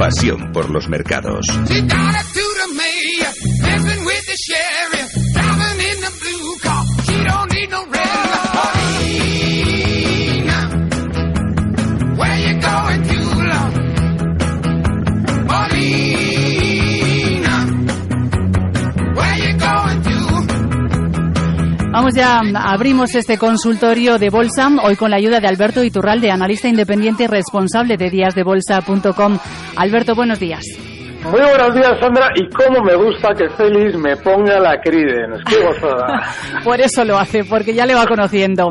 [0.00, 1.46] Pasión por los mercados.
[21.92, 26.68] Vamos ya, abrimos este consultorio de bolsa, hoy con la ayuda de Alberto Iturralde, analista
[26.68, 29.38] independiente y responsable de díasdebolsa.com.
[29.76, 30.64] Alberto, buenos días.
[31.22, 32.30] Muy buenos días, Sandra.
[32.34, 35.42] Y cómo me gusta que Félix me ponga la Credence.
[35.46, 36.22] Qué gozada.
[36.64, 38.70] Por eso lo hace, porque ya le va conociendo.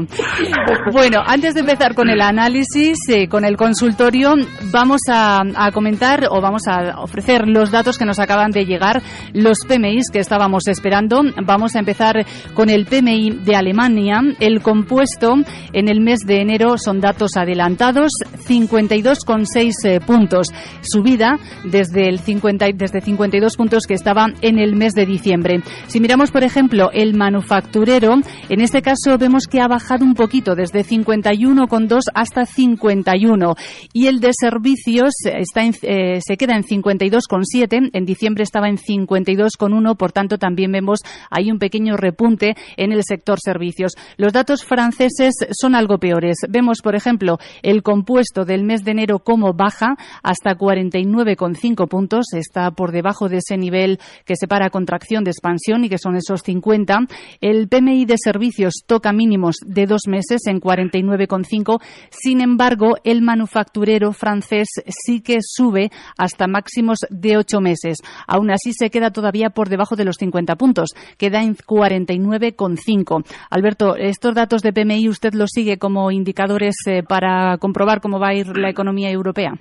[0.92, 4.34] Bueno, antes de empezar con el análisis, eh, con el consultorio,
[4.72, 9.04] vamos a, a, comentar o vamos a ofrecer los datos que nos acaban de llegar,
[9.34, 11.22] los PMIs que estábamos esperando.
[11.46, 14.22] Vamos a empezar con el PMI de Alemania.
[14.40, 15.36] El compuesto
[15.72, 18.12] en el mes de enero son datos adelantados,
[18.48, 20.48] 52,6 eh, puntos.
[20.82, 25.62] Subida desde el 50 desde 52 puntos que estaba en el mes de diciembre.
[25.88, 28.16] Si miramos, por ejemplo, el manufacturero,
[28.50, 33.56] en este caso vemos que ha bajado un poquito, desde 51,2 hasta 51.
[33.94, 37.90] Y el de servicios está eh, se queda en 52,7.
[37.94, 39.98] En diciembre estaba en 52,1.
[39.98, 43.94] Por tanto, también vemos ahí un pequeño repunte en el sector servicios.
[44.18, 46.38] Los datos franceses son algo peores.
[46.50, 52.72] Vemos, por ejemplo, el compuesto del mes de enero como baja hasta 49,5 puntos está
[52.72, 57.00] por debajo de ese nivel que separa contracción de expansión y que son esos 50.
[57.42, 61.82] El PMI de servicios toca mínimos de dos meses en 49,5.
[62.10, 67.98] Sin embargo, el manufacturero francés sí que sube hasta máximos de ocho meses.
[68.28, 70.90] Aún así, se queda todavía por debajo de los 50 puntos.
[71.18, 73.26] Queda en 49,5.
[73.50, 78.30] Alberto, estos datos de PMI usted los sigue como indicadores eh, para comprobar cómo va
[78.30, 79.54] a ir la economía europea.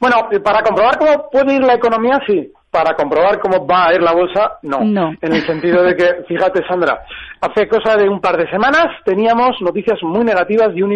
[0.00, 2.52] Bueno, para comprobar cómo puede ir la economía, sí.
[2.70, 4.80] Para comprobar cómo va a ir la bolsa, no.
[4.80, 5.12] no.
[5.20, 7.04] En el sentido de que, fíjate, Sandra,
[7.40, 10.92] hace cosa de un par de semanas teníamos noticias muy negativas de un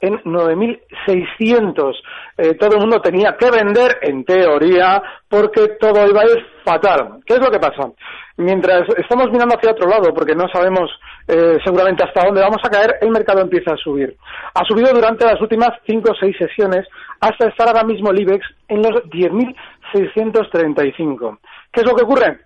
[0.00, 1.94] en 9.600.
[2.36, 7.20] Eh, todo el mundo tenía que vender, en teoría, porque todo iba a ir fatal.
[7.26, 7.90] ¿Qué es lo que pasa?
[8.36, 10.88] Mientras estamos mirando hacia otro lado, porque no sabemos
[11.26, 14.16] eh, seguramente hasta dónde vamos a caer, el mercado empieza a subir.
[14.54, 16.86] Ha subido durante las últimas cinco o seis sesiones
[17.20, 21.38] hasta estar ahora mismo el IBEX en los 10.635.
[21.72, 22.40] ¿Qué es lo que ocurre?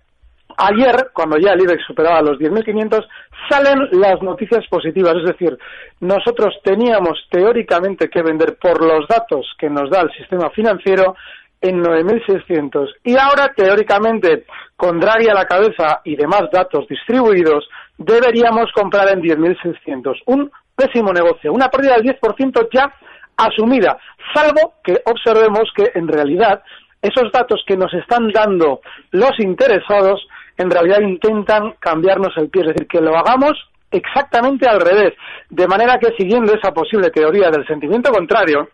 [0.57, 3.07] Ayer, cuando ya el IBEX superaba los 10.500,
[3.49, 5.15] salen las noticias positivas.
[5.17, 5.57] Es decir,
[5.99, 11.15] nosotros teníamos teóricamente que vender por los datos que nos da el sistema financiero
[11.61, 12.89] en 9.600.
[13.03, 14.45] Y ahora, teóricamente,
[14.75, 17.67] con Draghi a la cabeza y demás datos distribuidos,
[17.97, 20.21] deberíamos comprar en 10.600.
[20.27, 22.93] Un pésimo negocio, una pérdida del 10% ya
[23.37, 23.97] asumida,
[24.33, 26.61] salvo que observemos que en realidad
[27.01, 30.25] esos datos que nos están dando los interesados
[30.57, 33.53] en realidad intentan cambiarnos el pie, es decir, que lo hagamos
[33.91, 35.13] exactamente al revés,
[35.49, 38.69] de manera que siguiendo esa posible teoría del sentimiento contrario,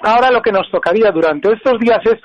[0.00, 2.16] ahora lo que nos tocaría durante estos días es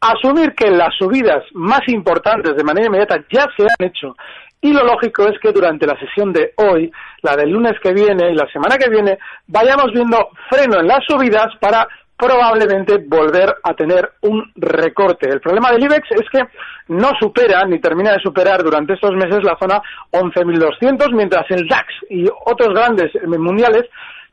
[0.00, 4.16] asumir que las subidas más importantes de manera inmediata ya se han hecho
[4.60, 6.90] y lo lógico es que durante la sesión de hoy,
[7.22, 11.04] la del lunes que viene y la semana que viene, vayamos viendo freno en las
[11.06, 11.86] subidas para
[12.16, 15.28] probablemente volver a tener un recorte.
[15.28, 16.42] El problema del IBEX es que
[16.88, 19.82] no supera ni termina de superar durante estos meses la zona
[20.12, 23.84] 11.200, mientras el DAX y otros grandes mundiales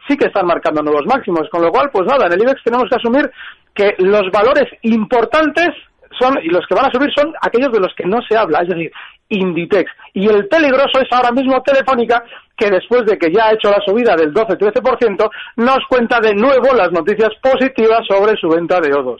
[0.07, 1.49] sí que están marcando nuevos máximos.
[1.49, 3.29] Con lo cual, pues nada, en el IBEX tenemos que asumir
[3.75, 5.71] que los valores importantes
[6.19, 8.59] son, y los que van a subir son aquellos de los que no se habla,
[8.61, 8.91] es decir,
[9.33, 9.91] Inditex.
[10.13, 12.23] Y el peligroso es ahora mismo Telefónica,
[12.55, 16.73] que después de que ya ha hecho la subida del 12-13%, nos cuenta de nuevo
[16.73, 19.17] las noticias positivas sobre su venta de O2.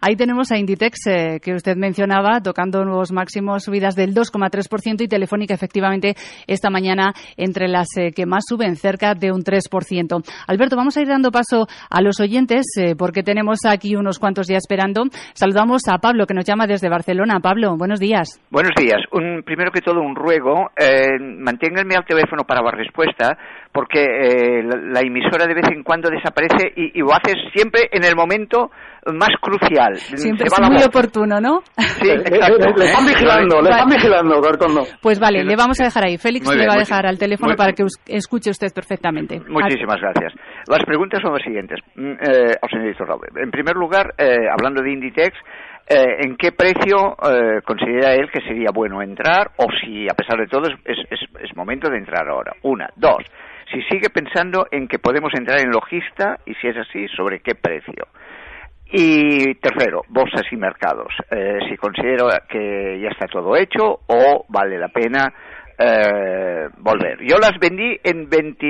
[0.00, 5.08] Ahí tenemos a Inditex, eh, que usted mencionaba, tocando nuevos máximos, subidas del 2,3% y
[5.08, 6.14] Telefónica, efectivamente,
[6.46, 10.24] esta mañana entre las eh, que más suben, cerca de un 3%.
[10.46, 14.48] Alberto, vamos a ir dando paso a los oyentes, eh, porque tenemos aquí unos cuantos
[14.48, 15.04] ya esperando.
[15.34, 17.40] Saludamos a Pablo, que nos llama desde Barcelona.
[17.40, 18.40] Pablo, buenos días.
[18.50, 19.02] Buenos días.
[19.12, 20.70] Un, primero que todo, un ruego.
[21.20, 23.36] manténganme al teléfono para la respuesta,
[23.76, 28.16] porque la, emisora de vez en cuando desaparece y, y lo haces siempre en el
[28.16, 28.70] momento
[29.12, 29.96] más crucial.
[29.96, 31.60] Siempre es muy oportuno, ¿no?
[31.76, 32.72] Sí, exacto.
[32.76, 36.16] Le, están vigilando, le están vigilando, Pues vale, le vamos a dejar ahí.
[36.16, 39.40] Félix le va a dejar al teléfono para que escuche usted perfectamente.
[39.46, 40.32] Muchísimas gracias.
[40.68, 41.78] Las preguntas son las siguientes.
[41.94, 45.36] Mm, eh, al señor En primer lugar, eh, hablando de Inditex,
[45.88, 50.38] eh, ¿en qué precio eh, considera él que sería bueno entrar o si, a pesar
[50.38, 52.52] de todo, es, es, es momento de entrar ahora?
[52.62, 52.88] Una.
[52.96, 53.22] Dos
[53.70, 57.54] si sigue pensando en que podemos entrar en logista y si es así, sobre qué
[57.54, 58.06] precio.
[58.88, 61.12] Y tercero, bolsas y mercados.
[61.30, 65.32] Eh, si considero que ya está todo hecho o vale la pena
[65.78, 67.18] eh, volver.
[67.22, 68.66] Yo las vendí en 20,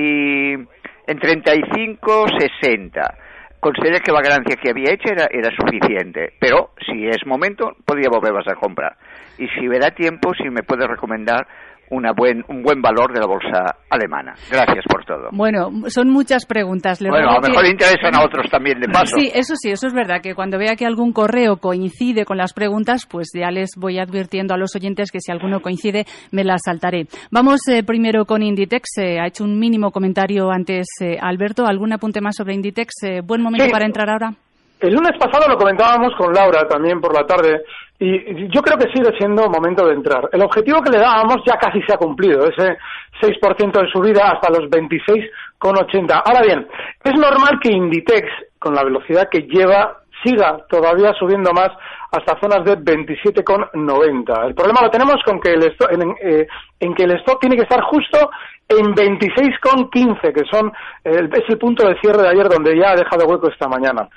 [1.06, 2.26] en 35,
[2.60, 3.14] 60.
[3.60, 8.08] Consideré que la ganancia que había hecho era, era suficiente, pero si es momento, podría
[8.08, 8.96] volverlas a comprar.
[9.38, 11.46] Y si me da tiempo, si me puede recomendar
[11.90, 14.34] una buen, un buen valor de la bolsa alemana.
[14.50, 15.28] Gracias por todo.
[15.32, 17.00] Bueno, son muchas preguntas.
[17.00, 19.16] bueno, a lo mejor interesan a otros también de paso.
[19.16, 22.52] Sí, eso sí, eso es verdad, que cuando vea que algún correo coincide con las
[22.52, 26.62] preguntas, pues ya les voy advirtiendo a los oyentes que si alguno coincide, me las
[26.64, 27.06] saltaré.
[27.30, 28.98] Vamos eh, primero con Inditex.
[28.98, 31.66] Eh, ha hecho un mínimo comentario antes eh, Alberto.
[31.66, 32.92] ¿Algún apunte más sobre Inditex?
[33.24, 34.34] ¿Buen momento para entrar ahora?
[34.80, 37.62] El lunes pasado lo comentábamos con Laura también por la tarde
[37.98, 40.28] y yo creo que sigue siendo momento de entrar.
[40.32, 42.76] El objetivo que le dábamos ya casi se ha cumplido, ese
[43.22, 46.22] 6% de subida hasta los 26,80.
[46.24, 46.68] Ahora bien,
[47.02, 48.28] es normal que Inditex,
[48.58, 51.70] con la velocidad que lleva, siga todavía subiendo más
[52.10, 54.46] hasta zonas de 27,90.
[54.46, 56.46] El problema lo tenemos con que el en, eh,
[56.80, 58.30] en, que el stock tiene que estar justo
[58.68, 60.72] en 26,15, que son
[61.04, 64.08] el, es el punto de cierre de ayer donde ya ha dejado hueco esta mañana.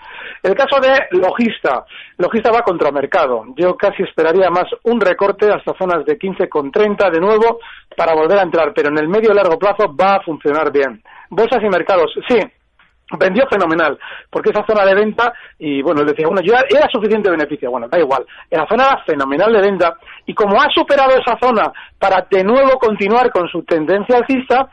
[0.42, 1.86] El caso de Logista.
[2.18, 3.46] Logista va contra mercado.
[3.56, 7.60] Yo casi esperaría más un recorte hasta zonas de 15,30 de nuevo
[7.96, 11.02] para volver a entrar, pero en el medio y largo plazo va a funcionar bien.
[11.30, 12.40] Bolsas y mercados, sí,
[13.18, 13.98] vendió fenomenal,
[14.30, 17.88] porque esa zona de venta, y bueno, él decía, bueno, ya era suficiente beneficio, bueno,
[17.88, 19.94] da igual, la zona fenomenal de venta,
[20.26, 24.70] y como ha superado esa zona para de nuevo continuar con su tendencia alcista,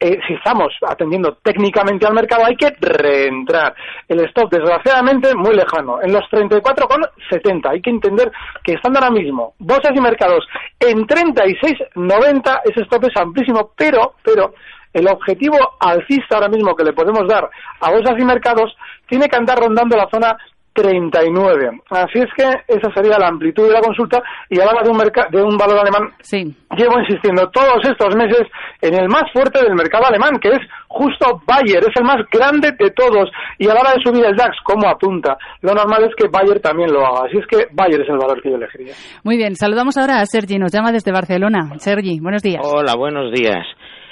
[0.00, 3.74] eh, si estamos atendiendo técnicamente al mercado, hay que reentrar.
[4.06, 7.68] El stop, desgraciadamente, muy lejano, en los 34,70.
[7.68, 8.30] Hay que entender
[8.62, 10.46] que están ahora mismo bolsas y mercados
[10.78, 12.60] en 36,90.
[12.64, 14.54] Ese stop es amplísimo, pero, pero,
[14.92, 17.48] el objetivo alcista ahora mismo que le podemos dar
[17.80, 18.74] a bolsas y mercados
[19.08, 20.36] tiene que andar rondando la zona
[20.78, 21.80] 39.
[21.90, 25.42] Así es que esa sería la amplitud de la consulta y hablaba de un, de
[25.42, 26.14] un valor alemán.
[26.20, 26.54] Sí.
[26.76, 28.42] Llevo insistiendo todos estos meses
[28.80, 32.70] en el más fuerte del mercado alemán, que es justo Bayer, es el más grande
[32.78, 33.28] de todos.
[33.58, 36.60] Y a la hora de subir el DAX, como apunta, lo normal es que Bayer
[36.60, 37.26] también lo haga.
[37.26, 38.94] Así es que Bayer es el valor que yo elegiría.
[39.24, 41.70] Muy bien, saludamos ahora a Sergi, nos llama desde Barcelona.
[41.78, 42.62] Sergi, buenos días.
[42.64, 43.66] Hola, buenos días.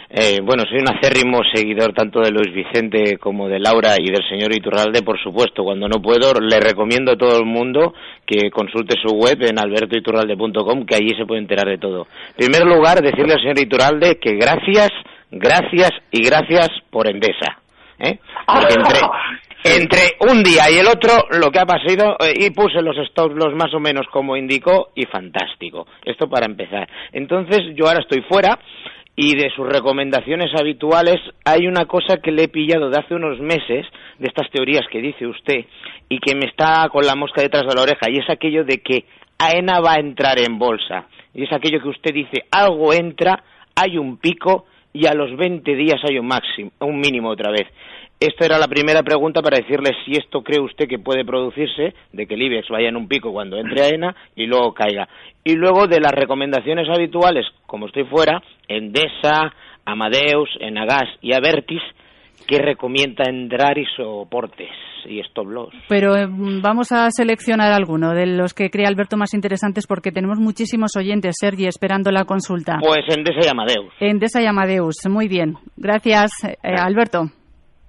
[0.08, 4.22] Eh, bueno, soy un acérrimo seguidor tanto de Luis Vicente como de Laura y del
[4.28, 5.64] señor Iturralde, por supuesto.
[5.64, 7.92] Cuando no puedo, le recomiendo a todo el mundo
[8.24, 12.06] que consulte su web en albertoiturralde.com, que allí se puede enterar de todo.
[12.38, 14.90] En primer lugar, decirle al señor Iturralde que gracias,
[15.30, 17.58] gracias y gracias por Endesa.
[17.98, 18.18] ¿eh?
[18.70, 19.00] entre,
[19.64, 23.34] entre un día y el otro, lo que ha pasado, eh, y puse los stops
[23.34, 25.86] los más o menos como indicó, y fantástico.
[26.04, 26.88] Esto para empezar.
[27.12, 28.58] Entonces, yo ahora estoy fuera
[29.16, 33.40] y de sus recomendaciones habituales hay una cosa que le he pillado de hace unos
[33.40, 33.86] meses,
[34.18, 35.64] de estas teorías que dice usted,
[36.08, 38.78] y que me está con la mosca detrás de la oreja, y es aquello de
[38.78, 39.06] que
[39.38, 41.06] AENA va a entrar en bolsa.
[41.34, 43.42] Y es aquello que usted dice, algo entra,
[43.74, 47.66] hay un pico, y a los 20 días hay un máximo, un mínimo otra vez.
[48.18, 52.26] Esta era la primera pregunta para decirle si esto cree usted que puede producirse, de
[52.26, 55.06] que el IBEX vaya en un pico cuando entre a ENA y luego caiga.
[55.44, 59.52] Y luego de las recomendaciones habituales, como estoy fuera, Endesa,
[59.84, 61.82] Amadeus, Enagas y Avertis,
[62.46, 64.70] que recomienda entrar y soportes
[65.04, 65.74] y stop loss.
[65.88, 70.38] Pero eh, vamos a seleccionar alguno de los que cree Alberto más interesantes porque tenemos
[70.38, 72.78] muchísimos oyentes, Sergi, esperando la consulta.
[72.80, 73.92] Pues Endesa y Amadeus.
[74.00, 75.56] Endesa y Amadeus, muy bien.
[75.76, 77.30] Gracias, eh, Alberto.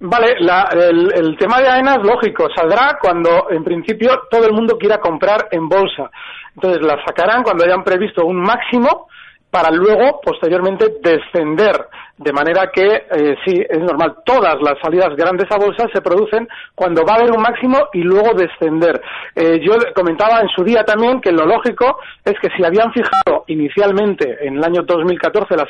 [0.00, 4.98] Vale, el, el, tema de AENA lógico, saldrá cuando en principio todo el mundo quiera
[4.98, 6.10] comprar en bolsa.
[6.54, 9.08] Entonces la sacarán cuando hayan previsto un máximo
[9.50, 11.86] para luego, posteriormente, descender.
[12.18, 16.48] De manera que, eh, sí, es normal, todas las salidas grandes a bolsa se producen
[16.74, 19.00] cuando va a haber un máximo y luego descender.
[19.36, 23.44] Eh, yo comentaba en su día también que lo lógico es que si habían fijado
[23.46, 25.68] inicialmente en el año 2014 la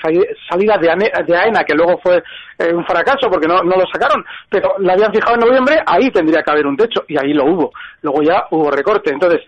[0.49, 2.23] salida de, AENA, que luego fue
[2.59, 6.11] eh, un fracaso porque no, no lo sacaron, pero la habían fijado en noviembre, ahí
[6.11, 7.73] tendría que haber un techo y ahí lo hubo.
[8.01, 9.13] Luego ya hubo recorte.
[9.13, 9.43] Entonces,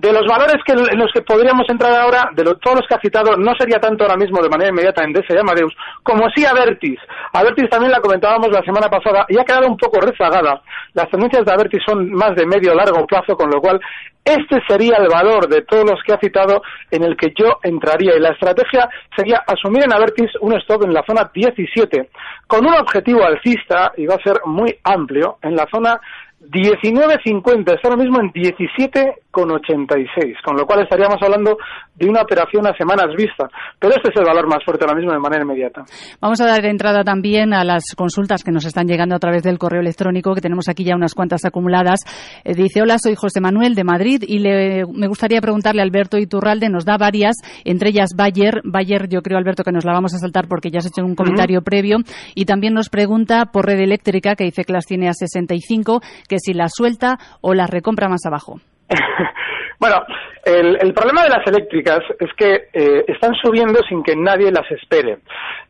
[0.00, 3.00] de los valores que, en los que podríamos entrar ahora, de todos los que ha
[3.00, 6.98] citado, no sería tanto ahora mismo de manera inmediata en y Amadeus, como sí Avertis.
[7.32, 10.62] Avertis también la comentábamos la semana pasada y ha quedado un poco rezagada.
[10.94, 13.78] Las tendencias de Avertis son más de medio largo plazo, con lo cual
[14.24, 18.16] este sería el valor de todos los que ha citado en el que yo entraría.
[18.16, 22.08] Y la estrategia sería asumir en Avertis un stop en la zona 17,
[22.46, 26.00] con un objetivo alcista, y va a ser muy amplio, en la zona
[26.48, 31.56] 19.50, está ahora mismo en 17,86, con lo cual estaríamos hablando
[31.94, 33.48] de una operación a semanas vista.
[33.78, 35.84] Pero este es el valor más fuerte ahora mismo de manera inmediata.
[36.20, 39.58] Vamos a dar entrada también a las consultas que nos están llegando a través del
[39.58, 42.00] correo electrónico, que tenemos aquí ya unas cuantas acumuladas.
[42.44, 46.18] Eh, dice, hola, soy José Manuel de Madrid y le, me gustaría preguntarle a Alberto
[46.18, 48.62] Iturralde, nos da varias, entre ellas Bayer.
[48.64, 51.14] Bayer, yo creo, Alberto, que nos la vamos a saltar porque ya has hecho un
[51.14, 51.98] comentario previo.
[52.34, 56.38] Y también nos pregunta por red eléctrica, que dice que las tiene a 65 que
[56.38, 58.60] si la suelta o la recompra más abajo.
[59.78, 60.04] bueno,
[60.44, 65.18] el, problema de las eléctricas es que eh, están subiendo sin que nadie las espere.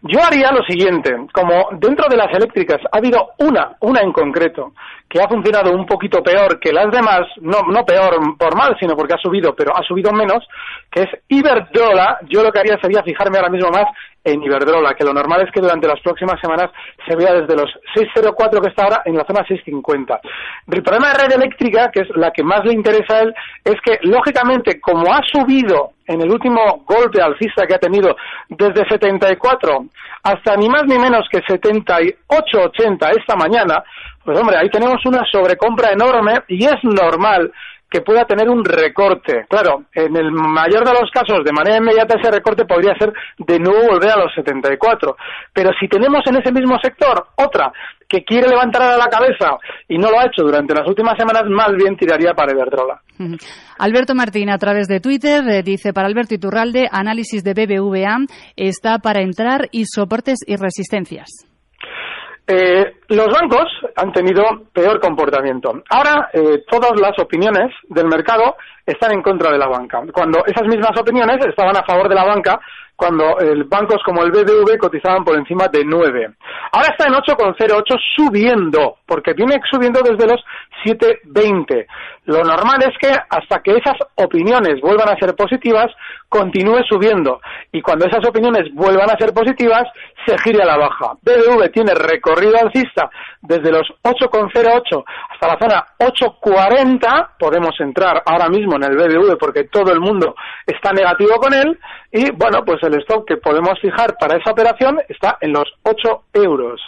[0.02, 4.72] Yo haría lo siguiente, como dentro de las eléctricas ha habido una, una en concreto,
[5.08, 8.96] que ha funcionado un poquito peor que las demás, no, no peor por mal, sino
[8.96, 10.46] porque ha subido, pero ha subido menos,
[10.90, 13.86] que es Iberdrola, yo lo que haría sería fijarme ahora mismo más
[14.24, 16.70] en Iberdrola, que lo normal es que durante las próximas semanas
[17.06, 20.20] se vea desde los 6.04 que está ahora en la zona 6.50.
[20.70, 23.76] El problema de red eléctrica, que es la que más le interesa a él, es
[23.82, 28.16] que lógicamente como ha subido en el último golpe alcista que ha tenido
[28.48, 29.84] desde 74
[30.24, 33.82] hasta ni más ni menos que 78.80 esta mañana,
[34.24, 37.50] pues hombre, ahí tenemos una sobrecompra enorme y es normal
[37.90, 39.46] que pueda tener un recorte.
[39.48, 43.58] Claro, en el mayor de los casos, de manera inmediata, ese recorte podría ser de
[43.58, 45.16] nuevo volver a los 74.
[45.52, 47.72] Pero si tenemos en ese mismo sector otra
[48.08, 51.42] que quiere levantar a la cabeza y no lo ha hecho durante las últimas semanas,
[51.48, 53.00] más bien tiraría para Iberdrola.
[53.78, 58.18] Alberto Martín, a través de Twitter, eh, dice para Alberto Iturralde, análisis de BBVA
[58.56, 61.28] está para entrar y soportes y resistencias.
[62.46, 65.82] Eh, los bancos han tenido peor comportamiento.
[65.90, 70.00] Ahora eh, todas las opiniones del mercado están en contra de la banca.
[70.12, 72.60] Cuando esas mismas opiniones estaban a favor de la banca
[73.00, 76.34] cuando el, bancos como el BBV cotizaban por encima de 9.
[76.72, 80.44] Ahora está en 8,08 subiendo, porque viene subiendo desde los
[80.84, 81.86] 7,20.
[82.26, 85.86] Lo normal es que hasta que esas opiniones vuelvan a ser positivas,
[86.28, 87.40] continúe subiendo.
[87.72, 89.84] Y cuando esas opiniones vuelvan a ser positivas,
[90.26, 91.14] se gire a la baja.
[91.22, 92.99] BBV tiene recorrido alcista
[93.40, 97.30] desde los 8,08 hasta la zona 8,40.
[97.38, 100.34] Podemos entrar ahora mismo en el BBV porque todo el mundo
[100.66, 101.78] está negativo con él.
[102.12, 106.24] Y bueno, pues el stock que podemos fijar para esa operación está en los 8
[106.34, 106.80] euros.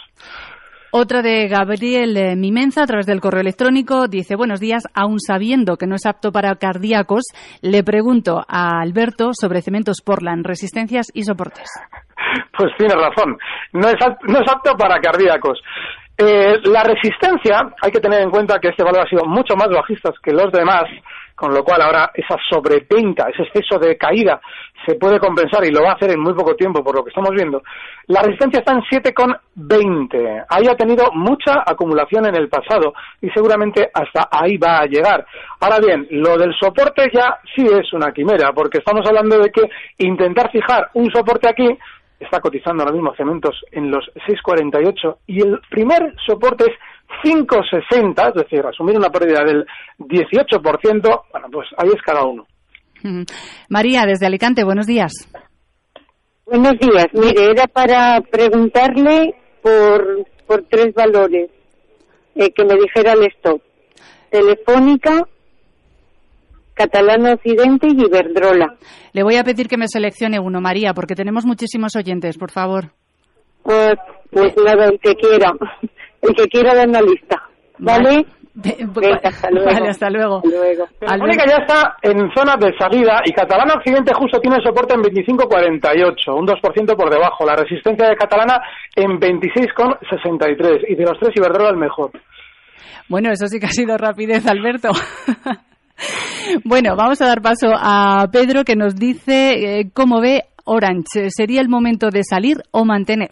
[0.95, 5.75] Otra de Gabriel eh, Mimenza a través del correo electrónico dice buenos días, aun sabiendo
[5.75, 7.23] que no es apto para cardíacos,
[7.63, 11.67] le pregunto a Alberto sobre cementos Portland, resistencias y soportes.
[12.57, 13.37] Pues tiene razón,
[13.73, 13.95] no es,
[14.27, 15.59] no es apto para cardíacos.
[16.17, 19.69] Eh, la resistencia, hay que tener en cuenta que este valor ha sido mucho más
[19.69, 20.83] bajista que los demás,
[21.35, 24.39] con lo cual ahora esa sobreventa, ese exceso de caída
[24.85, 27.09] se puede compensar y lo va a hacer en muy poco tiempo por lo que
[27.09, 27.63] estamos viendo.
[28.07, 30.45] La resistencia está en 7,20.
[30.49, 35.25] Ahí ha tenido mucha acumulación en el pasado y seguramente hasta ahí va a llegar.
[35.61, 39.69] Ahora bien, lo del soporte ya sí es una quimera porque estamos hablando de que
[39.97, 41.67] intentar fijar un soporte aquí
[42.23, 46.77] está cotizando ahora mismo cementos en los 6,48 y el primer soporte es
[47.23, 49.65] 5,60, es decir, asumir una pérdida del
[49.99, 52.45] 18%, bueno, pues ahí es cada uno.
[53.69, 55.29] María, desde Alicante, buenos días.
[56.45, 57.07] Buenos días.
[57.13, 61.49] Mire, era para preguntarle por, por tres valores,
[62.35, 63.61] eh, que me dijera el stop.
[64.29, 65.27] Telefónica,
[66.73, 68.75] Catalana Occidente y Iberdrola.
[69.13, 72.91] Le voy a pedir que me seleccione uno, María, porque tenemos muchísimos oyentes, por favor.
[73.63, 73.95] Pues,
[74.31, 75.53] pues nada, el que quiera,
[76.21, 77.41] el que quiera dar una lista,
[77.77, 78.25] ¿vale?
[78.55, 79.65] Venga, hasta luego.
[79.65, 80.37] Vale, hasta luego.
[80.37, 81.43] Hasta luego.
[81.47, 86.45] Ya está en zona de salida y Catalana Occidente justo tiene soporte en 25,48, un
[86.45, 87.45] 2% por debajo.
[87.45, 88.61] La resistencia de Catalana
[88.95, 92.11] en 26,63 y de los tres Iberdrola el mejor.
[93.09, 94.89] Bueno, eso sí que ha sido rapidez, Alberto.
[96.63, 101.29] bueno, vamos a dar paso a Pedro que nos dice eh, cómo ve Orange.
[101.29, 103.31] ¿Sería el momento de salir o mantener?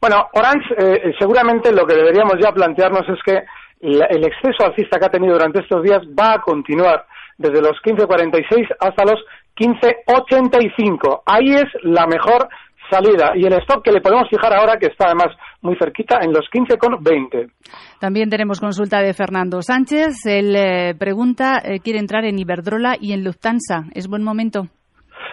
[0.00, 3.42] Bueno, Orange, eh, seguramente lo que deberíamos ya plantearnos es que
[3.80, 7.04] el exceso alcista que ha tenido durante estos días va a continuar
[7.36, 9.24] desde los 15.46 hasta los
[9.56, 11.22] 15.85.
[11.24, 12.48] Ahí es la mejor
[12.90, 15.28] salida y el stop que le podemos fijar ahora, que está además
[15.62, 17.50] muy cerquita, en los 15.20.
[18.00, 20.26] También tenemos consulta de Fernando Sánchez.
[20.26, 23.84] Él eh, pregunta, eh, quiere entrar en Iberdrola y en Lufthansa.
[23.94, 24.68] ¿Es buen momento?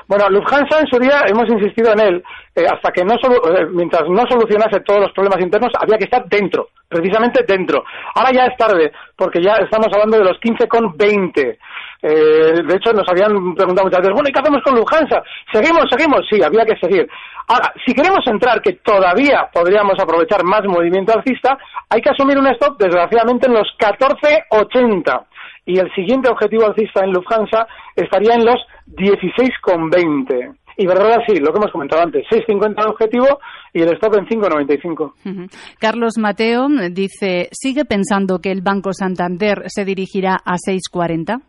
[0.07, 2.23] Bueno, Lufthansa en su día hemos insistido en él,
[2.55, 6.25] eh, hasta que no eh, mientras no solucionase todos los problemas internos, había que estar
[6.27, 7.83] dentro, precisamente dentro.
[8.13, 11.57] Ahora ya es tarde, porque ya estamos hablando de los 15,20.
[12.01, 15.23] Eh, de hecho, nos habían preguntado muchas veces, bueno, ¿y qué hacemos con Lufthansa?
[15.51, 16.21] ¿Seguimos, seguimos?
[16.29, 17.07] Sí, había que seguir.
[17.47, 21.57] Ahora, si queremos entrar, que todavía podríamos aprovechar más movimiento alcista,
[21.89, 25.25] hay que asumir un stop, desgraciadamente, en los 14,80
[25.65, 30.55] y el siguiente objetivo alcista en Lufthansa estaría en los 16,20.
[30.77, 33.39] Y verdad sí, lo que hemos comentado antes, 6,50 de objetivo
[33.73, 35.13] y el stop en 5,95.
[35.25, 35.47] Ujú.
[35.79, 41.41] Carlos Mateo dice, ¿sigue pensando que el Banco Santander se dirigirá a 6.40?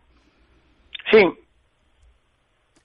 [1.11, 1.23] Sí,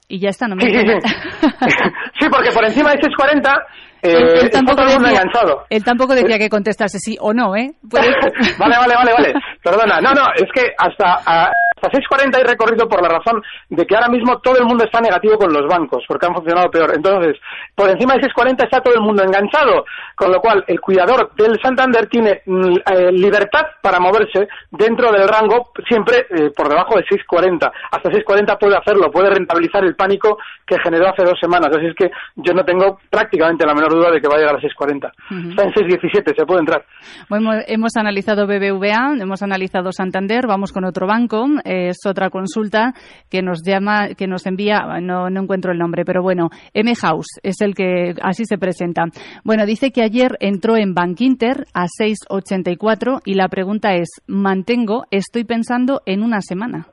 [0.08, 1.14] Y ya está, no me sí, sí, sí.
[2.20, 3.54] sí, porque por encima de 6,40
[4.02, 5.22] eh, Él- él está tampoco decía-.
[5.70, 7.70] Él tampoco decía que contestase sí o no, ¿eh?
[7.88, 8.10] Puede-
[8.58, 9.34] vale, vale, vale, vale.
[9.62, 10.00] Perdona.
[10.00, 11.50] No, no, es que hasta, a-
[11.82, 15.00] hasta 6.40 hay recorrido por la razón de que ahora mismo todo el mundo está
[15.00, 16.92] negativo con los bancos, porque han funcionado peor.
[16.94, 17.36] Entonces,
[17.74, 19.84] por encima de 6.40 está todo el mundo enganchado,
[20.14, 25.26] con lo cual el cuidador del Santander tiene mm, eh, libertad para moverse dentro del
[25.26, 27.70] rango, siempre eh, por debajo de 6.40.
[27.90, 31.70] Hasta 6.40 puede hacerlo, puede rentabilizar el pánico que generó hace dos semanas.
[31.76, 34.56] Así es que yo no tengo prácticamente la menor duda de que va a llegar
[34.56, 35.10] a 6.40.
[35.30, 35.50] Ujú.
[35.50, 36.84] Está en 6.17, se puede entrar.
[37.28, 41.46] Bueno, hemos analizado BBVA, hemos analizado Santander, vamos con otro banco.
[41.72, 42.92] Es otra consulta
[43.30, 47.38] que nos llama, que nos envía, no, no encuentro el nombre, pero bueno, M House
[47.42, 49.04] es el que así se presenta.
[49.44, 55.04] Bueno, dice que ayer entró en Bank Inter a 6.84 y la pregunta es, mantengo,
[55.10, 56.86] estoy pensando en una semana.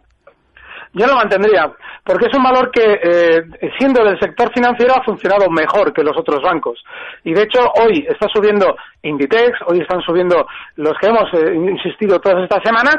[0.93, 1.71] Yo lo mantendría,
[2.03, 3.43] porque es un valor que, eh,
[3.77, 6.83] siendo del sector financiero, ha funcionado mejor que los otros bancos.
[7.23, 12.19] Y de hecho, hoy está subiendo Inditex, hoy están subiendo los que hemos eh, insistido
[12.19, 12.97] todas estas semanas,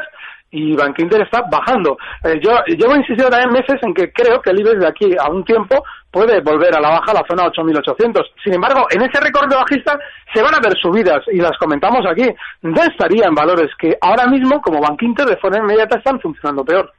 [0.51, 1.97] y Bank Inter está bajando.
[2.23, 5.29] Eh, yo llevo insistido también meses en que creo que el IBEX de aquí a
[5.29, 8.21] un tiempo puede volver a la baja a la zona 8.800.
[8.43, 9.97] Sin embargo, en ese recorrido bajista
[10.33, 12.27] se van a ver subidas y las comentamos aquí.
[12.61, 16.91] No estaría valores que ahora mismo, como Bank Inter, de forma inmediata están funcionando peor.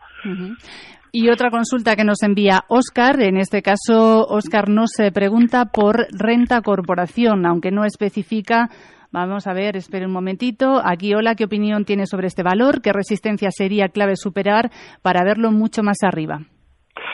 [1.12, 6.06] Y otra consulta que nos envía Oscar, en este caso Oscar nos eh, pregunta por
[6.10, 8.70] renta corporación, aunque no especifica.
[9.12, 10.80] Vamos a ver, espere un momentito.
[10.82, 12.80] Aquí, hola, ¿qué opinión tiene sobre este valor?
[12.80, 14.70] ¿Qué resistencia sería clave superar
[15.02, 16.38] para verlo mucho más arriba?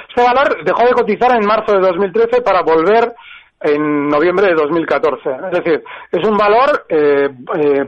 [0.09, 3.13] Este valor dejó de cotizar en marzo de 2013 para volver
[3.61, 5.29] en noviembre de 2014.
[5.51, 5.83] Es decir,
[6.13, 7.85] es un valor eh, eh,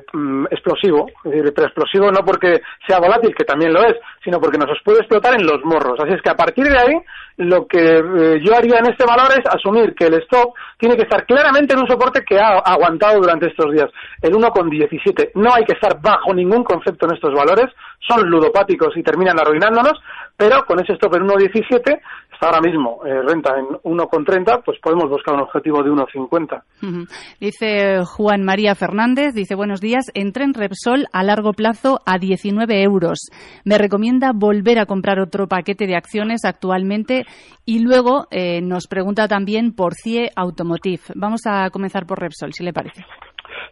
[0.51, 3.95] explosivo, es decir, pero explosivo no porque sea volátil, que también lo es,
[4.25, 6.01] sino porque nos puede explotar en los morros.
[6.01, 6.95] Así es que a partir de ahí,
[7.41, 11.03] lo que eh, yo haría en este valor es asumir que el stop tiene que
[11.03, 13.89] estar claramente en un soporte que ha aguantado durante estos días,
[14.21, 15.31] el 1,17.
[15.35, 17.67] No hay que estar bajo ningún concepto en estos valores,
[18.07, 19.95] son ludopáticos y terminan arruinándonos,
[20.37, 22.01] pero con ese stop en 1,17
[22.33, 26.63] está ahora mismo eh, renta en 1,30, pues podemos buscar un objetivo de 1,50.
[26.83, 27.05] Ujú.
[27.39, 32.83] Dice Juan María Fernández, dice buenos días, entré en Repsol a largo plazo a 19
[32.83, 33.29] euros.
[33.65, 37.27] Me recomienda volver a comprar otro paquete de acciones actualmente
[37.65, 41.01] y luego eh, nos pregunta también por CIE Automotive.
[41.15, 43.05] Vamos a comenzar por Repsol, si le parece.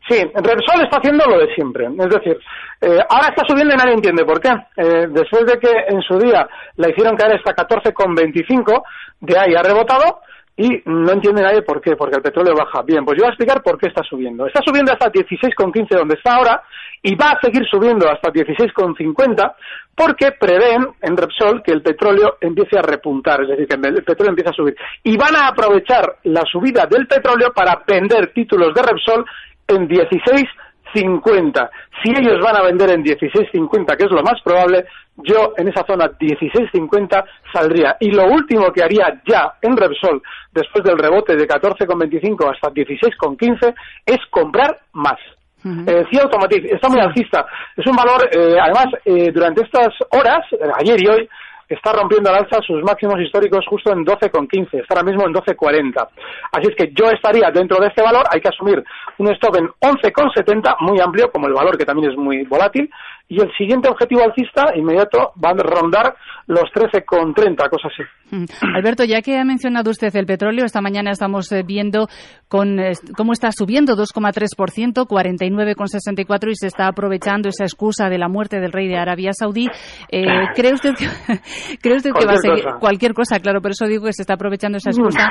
[0.09, 1.87] Sí, Repsol está haciendo lo de siempre.
[1.87, 2.38] Es decir,
[2.81, 4.51] eh, ahora está subiendo y nadie entiende por qué.
[4.77, 8.83] Eh, después de que en su día la hicieron caer hasta 14,25,
[9.21, 10.21] de ahí ha rebotado
[10.59, 12.83] y no entiende nadie por qué, porque el petróleo baja.
[12.83, 14.44] Bien, pues yo voy a explicar por qué está subiendo.
[14.44, 16.61] Está subiendo hasta 16,15 donde está ahora
[17.01, 19.55] y va a seguir subiendo hasta 16,50
[19.94, 24.31] porque prevén en Repsol que el petróleo empiece a repuntar, es decir, que el petróleo
[24.31, 24.77] empiece a subir.
[25.05, 29.25] Y van a aprovechar la subida del petróleo para vender títulos de Repsol
[29.68, 31.71] en 16.50.
[32.03, 34.87] Si ellos van a vender en 16.50, que es lo más probable,
[35.25, 37.97] yo en esa zona 16.50 saldría.
[38.01, 43.75] Y lo último que haría ya en Repsol, después del rebote de 14,25 hasta 16,15,
[44.07, 45.19] es comprar más.
[45.65, 47.45] Eh, CIA Automotive está muy alcista.
[47.77, 50.45] Es un valor, eh, además, eh, durante estas horas,
[50.79, 51.29] ayer y hoy,
[51.69, 56.09] está rompiendo al alza sus máximos históricos justo en 12,15, está ahora mismo en 12,40.
[56.53, 58.83] Así es que yo estaría dentro de este valor, hay que asumir
[59.19, 62.89] un stop en 11,70, muy amplio, como el valor que también es muy volátil,
[63.29, 68.03] y el siguiente objetivo alcista inmediato va a rondar los 13,30, cosas así.
[68.31, 68.75] Mm.
[68.75, 72.09] Alberto, ya que ha mencionado usted el petróleo, esta mañana estamos eh, viendo
[72.49, 72.79] con,
[73.17, 78.73] cómo está subiendo 2,3%, 49,64 y se está aprovechando esa excusa de la muerte del
[78.73, 79.69] rey de Arabia Saudí.
[80.11, 81.07] Eh, ¿Cree usted que,
[81.83, 83.41] ¿cree usted que va a seguir cualquier cosa?
[83.41, 85.29] Claro, por eso digo que se está aprovechando esa excusa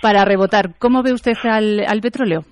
[0.00, 0.74] para rebotar.
[0.78, 2.44] ¿Cómo ve usted al, al petróleo?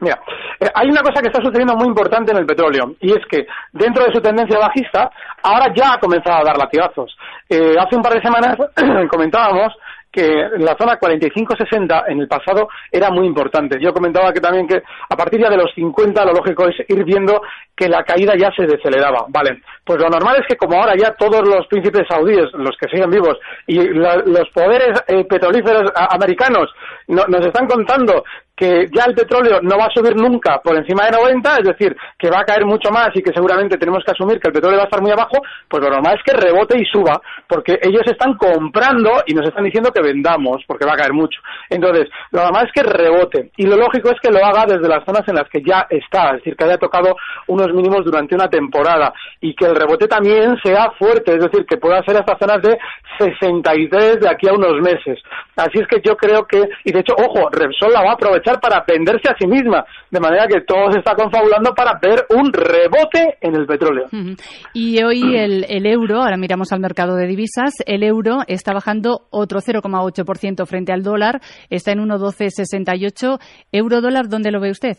[0.00, 0.20] Mira,
[0.60, 3.46] eh, hay una cosa que está sucediendo muy importante en el petróleo y es que
[3.72, 5.10] dentro de su tendencia bajista
[5.42, 7.16] ahora ya ha comenzado a dar latigazos.
[7.48, 8.56] Eh, hace un par de semanas
[9.10, 9.74] comentábamos
[10.10, 10.26] que
[10.58, 13.78] la zona 45-60 en el pasado era muy importante.
[13.80, 17.04] Yo comentaba que también que a partir ya de los 50 lo lógico es ir
[17.04, 17.42] viendo
[17.76, 19.26] que la caída ya se deceleraba.
[19.28, 22.88] Vale, pues lo normal es que como ahora ya todos los príncipes saudíes, los que
[22.88, 26.72] siguen vivos, y los poderes eh, petrolíferos americanos
[27.06, 28.24] nos están contando
[28.58, 31.96] que ya el petróleo no va a subir nunca por encima de 90, es decir,
[32.18, 34.78] que va a caer mucho más y que seguramente tenemos que asumir que el petróleo
[34.78, 35.36] va a estar muy abajo,
[35.68, 39.64] pues lo normal es que rebote y suba, porque ellos están comprando y nos están
[39.64, 41.40] diciendo que vendamos, porque va a caer mucho.
[41.70, 43.50] Entonces, lo normal es que rebote.
[43.56, 46.30] Y lo lógico es que lo haga desde las zonas en las que ya está,
[46.30, 47.14] es decir, que haya tocado
[47.46, 51.76] unos mínimos durante una temporada y que el rebote también sea fuerte, es decir, que
[51.76, 52.76] pueda ser hasta zonas de
[53.18, 55.20] 63 de aquí a unos meses.
[55.56, 58.47] Así es que yo creo que, y de hecho, ojo, Repsol la va a aprovechar
[58.56, 62.52] para venderse a sí misma, de manera que todo se está confabulando para ver un
[62.52, 64.06] rebote en el petróleo.
[64.72, 69.26] Y hoy el, el euro, ahora miramos al mercado de divisas, el euro está bajando
[69.30, 73.38] otro 0,8% frente al dólar, está en 1,1268.
[73.72, 74.96] ¿Euro dólar dónde lo ve usted?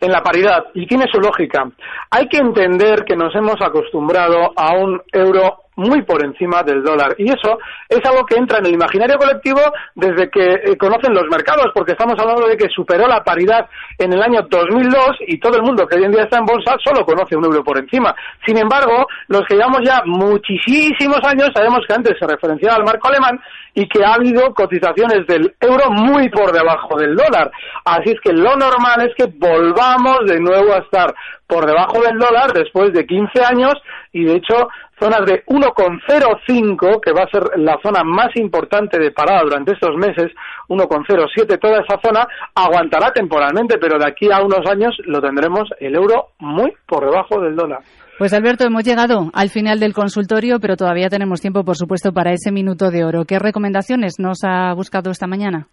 [0.00, 1.64] en la paridad y tiene su lógica.
[2.10, 7.14] Hay que entender que nos hemos acostumbrado a un euro muy por encima del dólar.
[7.18, 9.60] Y eso es algo que entra en el imaginario colectivo
[9.94, 14.12] desde que eh, conocen los mercados, porque estamos hablando de que superó la paridad en
[14.12, 17.04] el año 2002 y todo el mundo que hoy en día está en bolsa solo
[17.04, 18.14] conoce un euro por encima.
[18.44, 23.08] Sin embargo, los que llevamos ya muchísimos años sabemos que antes se referenciaba al marco
[23.08, 23.38] alemán
[23.74, 27.52] y que ha habido cotizaciones del euro muy por debajo del dólar.
[27.84, 31.14] Así es que lo normal es que volvamos de nuevo a estar
[31.48, 33.74] por debajo del dólar después de 15 años
[34.12, 34.68] y de hecho
[35.00, 39.96] zonas de 1,05 que va a ser la zona más importante de parada durante estos
[39.96, 40.30] meses,
[40.68, 45.94] 1,07 toda esa zona aguantará temporalmente, pero de aquí a unos años lo tendremos el
[45.94, 47.80] euro muy por debajo del dólar.
[48.18, 52.32] Pues Alberto, hemos llegado al final del consultorio, pero todavía tenemos tiempo, por supuesto, para
[52.32, 53.24] ese minuto de oro.
[53.24, 55.68] ¿Qué recomendaciones nos ha buscado esta mañana?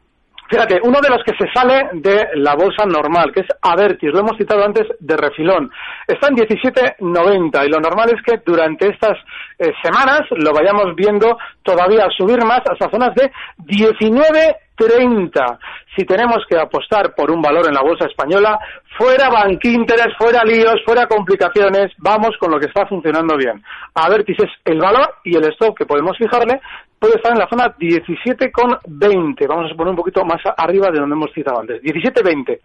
[0.47, 4.19] Fíjate, uno de los que se sale de la bolsa normal, que es Avertis, lo
[4.19, 5.71] hemos citado antes de refilón,
[6.08, 9.17] está en 17.90 y lo normal es que durante estas
[9.58, 15.60] eh, semanas lo vayamos viendo todavía subir más hasta zonas de 19 30.
[15.96, 18.60] Si tenemos que apostar por un valor en la bolsa española,
[18.98, 23.64] fuera banquínteres, fuera líos, fuera complicaciones, vamos con lo que está funcionando bien.
[23.94, 26.60] A ver, es el valor y el stock que podemos fijarle
[27.00, 29.48] puede estar en la zona 17,20.
[29.48, 31.82] Vamos a poner un poquito más arriba de donde hemos citado antes.
[31.82, 32.60] 17,20.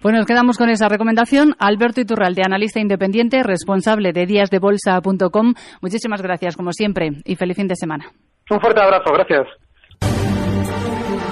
[0.00, 1.54] Pues nos quedamos con esa recomendación.
[1.58, 5.54] Alberto Iturralde, analista independiente, responsable de díasdebolsa.com.
[5.80, 8.06] Muchísimas gracias, como siempre, y feliz fin de semana.
[8.50, 10.33] Un fuerte abrazo, gracias.